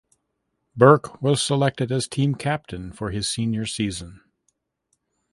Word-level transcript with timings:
Burke 0.75 1.21
was 1.21 1.43
selected 1.43 1.91
as 1.91 2.07
team 2.07 2.33
captain 2.33 2.91
for 2.91 3.11
his 3.11 3.27
senior 3.29 3.67
season. 3.67 4.21